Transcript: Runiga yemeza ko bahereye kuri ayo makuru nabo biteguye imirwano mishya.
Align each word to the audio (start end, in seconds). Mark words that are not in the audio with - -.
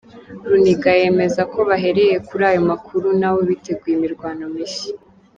Runiga 0.49 0.91
yemeza 1.01 1.41
ko 1.51 1.59
bahereye 1.69 2.15
kuri 2.27 2.43
ayo 2.51 2.61
makuru 2.69 3.07
nabo 3.19 3.39
biteguye 3.49 3.93
imirwano 3.95 4.43
mishya. 4.55 4.89